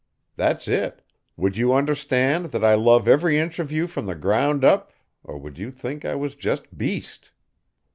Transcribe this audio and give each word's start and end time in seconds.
That's 0.35 0.67
it 0.67 1.03
would 1.37 1.57
you 1.57 1.73
understand 1.73 2.45
that 2.53 2.65
I 2.65 2.73
love 2.73 3.07
every 3.07 3.37
inch 3.37 3.59
of 3.59 3.71
you 3.71 3.85
from 3.85 4.07
the 4.07 4.15
ground 4.15 4.63
up 4.65 4.91
or 5.23 5.37
would 5.37 5.59
you 5.59 5.69
think 5.69 6.05
I 6.05 6.15
was 6.15 6.33
just 6.33 6.75
beast? 6.75 7.29